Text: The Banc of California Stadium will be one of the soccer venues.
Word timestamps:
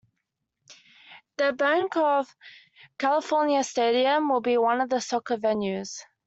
The 1.37 1.53
Banc 1.53 1.95
of 1.95 2.35
California 2.97 3.63
Stadium 3.63 4.29
will 4.29 4.41
be 4.41 4.57
one 4.57 4.81
of 4.81 4.89
the 4.89 4.99
soccer 4.99 5.37
venues. 5.37 6.01